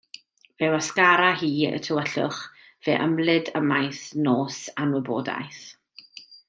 [0.61, 2.39] Fe wasgara hi y tywyllwch,
[2.87, 5.65] fe ymlid ymaith nos anwybodaeth.